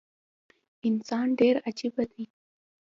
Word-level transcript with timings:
انسان 0.87 1.27
ډیر 1.39 1.55
عجیبه 1.67 2.03
دي 2.11 2.23